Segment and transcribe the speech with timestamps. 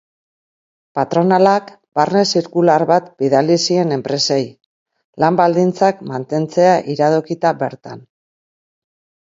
[0.99, 1.67] Patronalak
[1.99, 4.41] barne-zirkular bat bidali zien enpresei,
[5.25, 8.05] lan baldintzak mantentzea iradokita bertan.